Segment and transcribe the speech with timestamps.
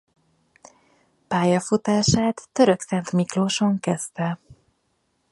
[1.27, 4.39] Pályafutását Törökszentmiklóson kezdte.